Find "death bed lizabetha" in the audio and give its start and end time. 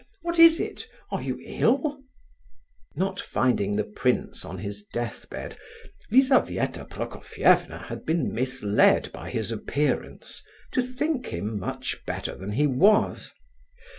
4.81-6.85